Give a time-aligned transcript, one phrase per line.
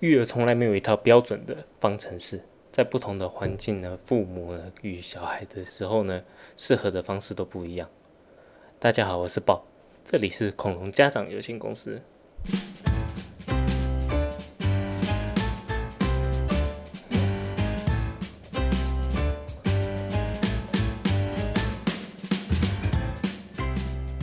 [0.00, 6.22] 育儿从来没有一套标准的方程式，在不同的环境呢，父母呢与小孩的时候呢，
[6.54, 7.88] 适合的方式都不一样。
[8.78, 9.64] 大家好，我是宝，
[10.04, 12.02] 这里是恐龙家长有限公司。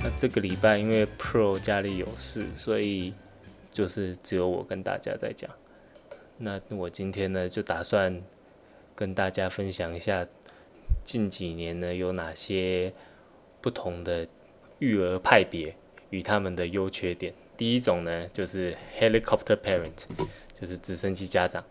[0.03, 3.15] 那这个礼拜因为 Pro 家里有事，所以
[3.71, 5.49] 就是只有我跟大家在讲。
[6.45, 8.21] 那我今天呢，就打算
[8.97, 10.27] 跟大家分享一下
[11.01, 12.91] 近几年呢有哪些
[13.61, 14.27] 不同的
[14.79, 15.73] 育儿派别
[16.09, 17.33] 与他们的优缺点。
[17.55, 20.03] 第一种呢，就是 Helicopter Parent，
[20.59, 21.63] 就是直升机家长。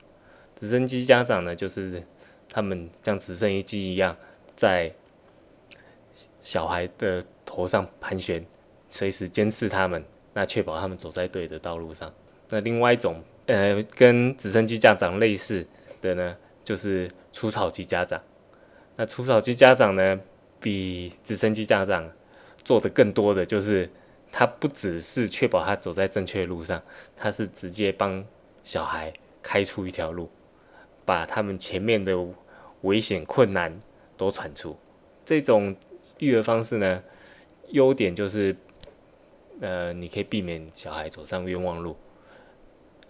[0.57, 2.03] 直升机家长呢，就是
[2.49, 4.17] 他们像直升机一样
[4.57, 4.91] 在
[6.41, 8.43] 小孩的头上盘旋，
[8.89, 10.03] 随时监视他们，
[10.33, 12.11] 那确保他们走在对的道路上。
[12.49, 13.23] 那另外一种。
[13.47, 15.67] 呃，跟直升机家长类似
[16.01, 18.21] 的呢，就是除草机家长。
[18.97, 20.21] 那除草机家长呢，
[20.61, 22.11] 比直升机家长
[22.65, 23.91] 做的更多的就是，
[24.31, 26.81] 他不只是确保他走在正确的路上，
[27.17, 28.25] 他是直接帮
[28.63, 30.31] 小孩开出一条路，
[31.05, 32.17] 把他们前面的
[32.83, 33.77] 危险困难
[34.17, 34.77] 都铲除。
[35.25, 35.75] 这种
[36.19, 37.03] 育儿方式呢，
[37.71, 38.55] 优点就是，
[39.61, 41.97] 呃，你可以避免小孩走上冤枉路。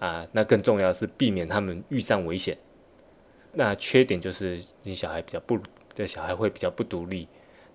[0.03, 2.59] 啊，那更重要的是避免他们遇上危险。
[3.53, 5.57] 那缺点就是你小孩比较不，
[5.95, 7.29] 这小孩会比较不独立。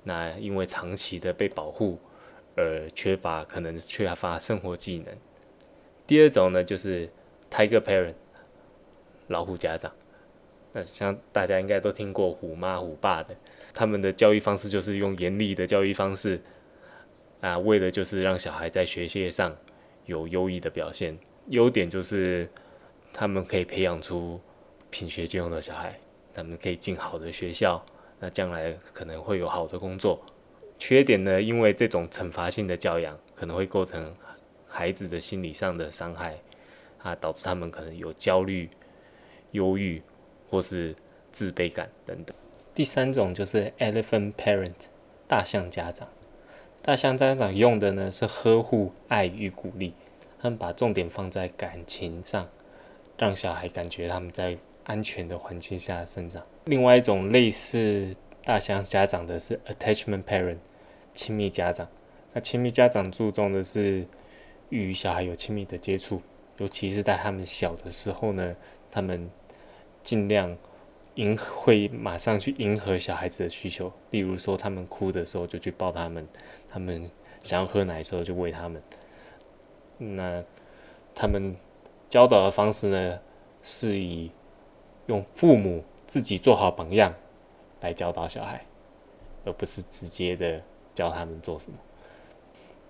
[0.03, 1.97] 那因为长期的被保护，
[2.57, 5.15] 而缺乏可能缺乏生活技能。
[6.05, 7.09] 第二种呢，就是
[7.49, 8.15] Tiger Parent，
[9.27, 9.89] 老虎家长。
[10.73, 13.33] 那像大家应该都听过虎妈虎爸的，
[13.73, 16.41] 他们的教育方式就是用严厉的教育方式，
[17.39, 19.55] 啊，为了就是让小孩在学业上
[20.07, 21.17] 有优异的表现。
[21.47, 22.49] 优点就是，
[23.13, 24.39] 他们可以培养出
[24.89, 25.97] 品学兼优的小孩，
[26.33, 27.83] 他们可以进好的学校，
[28.19, 30.21] 那将来可能会有好的工作。
[30.77, 34.13] 缺点呢，因为这种惩罚性的教养可能会构成
[34.67, 36.37] 孩子的心理上的伤害，
[36.99, 38.69] 啊，导致他们可能有焦虑、
[39.51, 40.01] 忧郁
[40.49, 40.93] 或是
[41.31, 42.35] 自卑感等等。
[42.75, 44.87] 第三种就是 Elephant Parent，
[45.27, 46.09] 大象家长。
[46.83, 49.93] 大象家长用的呢是呵护、爱与鼓励。
[50.39, 52.47] 他们把重点放在感情上，
[53.17, 56.45] 让小孩感觉他们在安全的环境下生长。
[56.65, 60.57] 另外一种类似大象家长的是 attachment parent，
[61.13, 61.87] 亲密家长。
[62.33, 64.05] 那亲密家长注重的是
[64.69, 66.21] 与小孩有亲密的接触，
[66.57, 68.55] 尤其是在他们小的时候呢，
[68.91, 69.29] 他们
[70.03, 70.55] 尽量
[71.15, 73.91] 迎会马上去迎合小孩子的需求。
[74.11, 76.27] 例如说，他们哭的时候就去抱他们，
[76.67, 77.09] 他们
[77.41, 78.79] 想要喝奶的时候就喂他们。
[79.97, 80.43] 那
[81.15, 81.55] 他们
[82.09, 83.19] 教导的方式呢，
[83.63, 84.31] 是以
[85.07, 87.13] 用父母自己做好榜样
[87.81, 88.65] 来教导小孩，
[89.45, 90.61] 而不是直接的
[90.93, 91.77] 教他们做什么。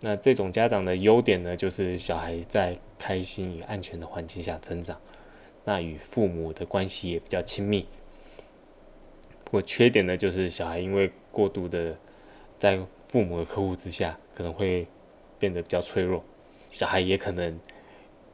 [0.02, 5.02] 那这种家长的优点呢，就是小孩在开心与安全的环境下成长，
[5.64, 7.88] 那与父母的关系也比较亲密。
[9.44, 11.98] 不过缺点呢，就是小孩因为过度的
[12.60, 14.86] 在父母的呵护之下，可能会
[15.40, 16.24] 变得比较脆弱。
[16.70, 17.60] 小孩也可能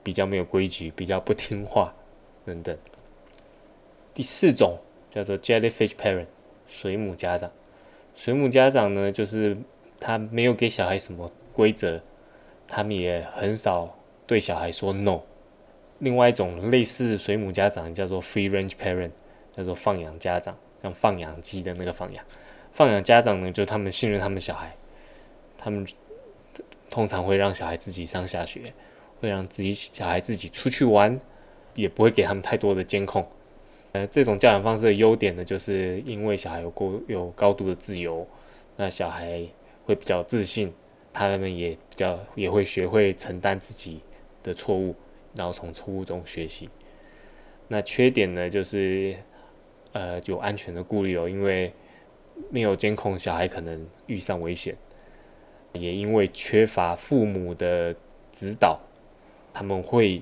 [0.01, 1.93] 比较没有规矩，比较不听话
[2.45, 2.77] 等等。
[4.13, 4.79] 第四种
[5.09, 6.25] 叫做 Jellyfish Parent，
[6.67, 7.51] 水母家长。
[8.15, 9.57] 水母家长呢，就是
[9.99, 12.01] 他没有给小孩什么规则，
[12.67, 15.21] 他们也很少对小孩说 no。
[15.99, 19.11] 另外一种类似水母家长叫做 Free Range Parent，
[19.51, 22.25] 叫做放养家长，像放养鸡的那个放养。
[22.71, 24.75] 放养家长呢，就是他们信任他们小孩，
[25.57, 25.87] 他们。
[26.93, 28.71] 通常会让小孩自己上下学，
[29.19, 31.19] 会让自己小孩自己出去玩，
[31.73, 33.27] 也不会给他们太多的监控。
[33.93, 38.27] 呃，这种教养方式的优点呢，就是因为小孩有过有高度的自由，
[38.77, 39.43] 那小孩
[39.85, 40.71] 会比较自信，
[41.11, 43.99] 他们也比较也会学会承担自己
[44.43, 44.93] 的错误，
[45.33, 46.69] 然后从错误中学习。
[47.69, 49.17] 那缺点呢，就是
[49.93, 51.73] 呃有安全的顾虑哦，因为
[52.51, 54.77] 没有监控，小孩可能遇上危险。
[55.73, 57.95] 也因为缺乏父母的
[58.31, 58.79] 指导，
[59.51, 60.21] 他们会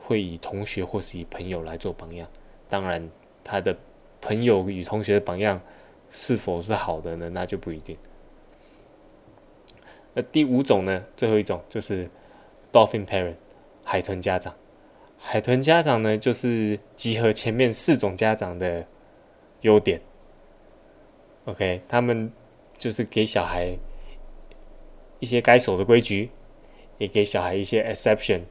[0.00, 2.28] 会以同学或是以朋友来做榜样。
[2.68, 3.10] 当然，
[3.44, 3.76] 他的
[4.20, 5.60] 朋友与同学的榜样
[6.10, 7.28] 是否是好的呢？
[7.30, 7.96] 那就不一定。
[10.14, 11.04] 那第五种呢？
[11.16, 12.08] 最后一种就是
[12.72, 13.36] Dolphin Parent，
[13.84, 14.54] 海豚家长。
[15.18, 18.86] 海豚家长呢，就是集合前面四种家长的
[19.60, 20.00] 优点。
[21.44, 22.32] OK，他们
[22.78, 23.76] 就是给小孩。
[25.20, 26.30] 一些该守的规矩，
[26.98, 28.42] 也给小孩一些 exception，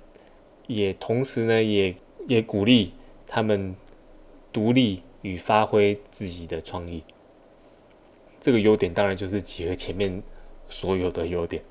[0.68, 1.96] 也同时呢，也
[2.28, 2.94] 也鼓励
[3.28, 3.76] 他们
[4.52, 7.04] 独立与发挥自己的创意。
[8.40, 10.22] 这个优点当然就是结合前面
[10.68, 11.64] 所有的优点。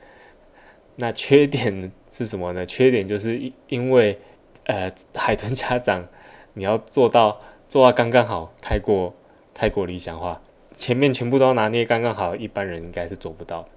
[0.96, 2.64] 那缺点是什么呢？
[2.64, 4.18] 缺点就是因为
[4.64, 6.08] 呃，海豚家长
[6.54, 9.12] 你要做到做到刚刚好，太过
[9.52, 10.40] 太过理想化，
[10.72, 13.68] 前面全部都要拿捏刚刚好，一般人应该是做不到的。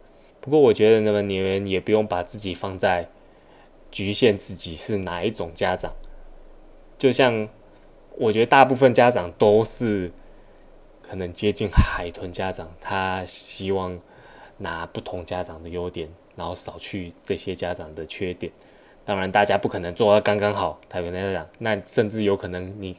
[0.48, 3.10] 不过我觉得呢，你们也不用把自己放在
[3.92, 5.92] 局限自己是哪一种家长。
[6.98, 7.50] 就像
[8.16, 10.10] 我觉得大部分家长都是
[11.02, 14.00] 可能接近海豚家长，他希望
[14.60, 16.08] 拿不同家长的优点，
[16.38, 18.50] 然后少去这些家长的缺点。
[19.04, 20.80] 当然，大家不可能做到刚刚好。
[20.90, 22.96] 海豚家长，那甚至有可能你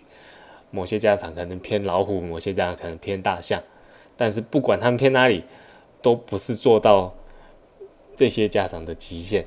[0.70, 3.62] 某些家长可能偏老虎，某些家长可能偏大象。
[4.18, 5.44] 但是不管他们偏哪里，
[6.02, 7.14] 都不是做到
[8.19, 9.44] 这些家长的极限，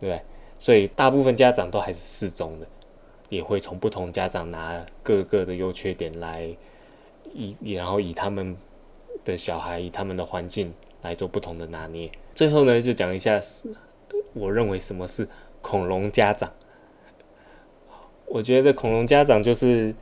[0.00, 0.22] 对不对？
[0.58, 2.66] 所以大部分家长都还是适中的。
[3.28, 6.48] 也会从不同家长拿各个的优缺点来
[7.34, 8.56] 以，然后以他们
[9.24, 10.72] 的小孩，以他们的环境
[11.02, 12.10] 来做不同的拿捏。
[12.34, 13.40] 最后呢，就讲一下，
[14.34, 15.28] 我认为什么是
[15.60, 16.52] 恐龙家长。
[18.26, 19.94] 我觉得恐龙家长就是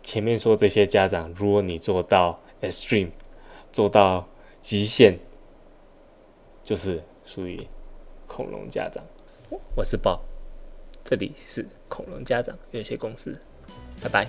[0.00, 3.10] 前面说这些家长，如果你做到 extreme，
[3.72, 4.28] 做到
[4.60, 5.18] 极限，
[6.66, 7.64] 就是属于
[8.26, 9.04] 恐龙家长。
[9.76, 10.18] 我是 Bob。
[11.04, 13.40] 这里是恐龙家长有限公司，
[14.02, 14.28] 拜拜。